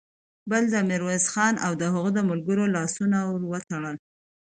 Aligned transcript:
بل 0.49 0.63
د 0.73 0.75
ميرويس 0.89 1.25
خان 1.33 1.55
او 1.65 1.71
د 1.81 1.83
هغه 1.93 2.09
د 2.17 2.19
ملګرو 2.29 2.65
لاسونه 2.75 3.17
ور 3.31 3.41
وتړل. 3.51 3.97